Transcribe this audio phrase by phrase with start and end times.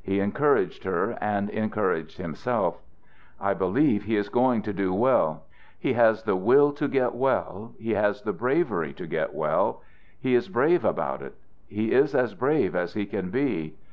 [0.00, 2.80] He encouraged her and encouraged himself:
[3.40, 5.46] "I believe he is going to get well.
[5.76, 9.82] He has the will to get well, he has the bravery to get well.
[10.20, 11.34] He is brave about it;
[11.66, 13.74] he is as brave as he can be."